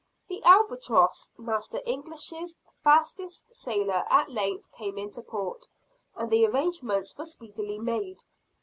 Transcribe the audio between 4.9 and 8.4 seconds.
into port; and the arrangements were speedily made.